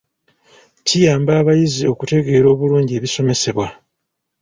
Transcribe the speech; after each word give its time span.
Kiyamba 0.85 1.31
abayizi 1.41 1.83
okutegeera 1.93 2.47
obulungi 2.53 2.91
ebisomesebwa. 2.97 3.67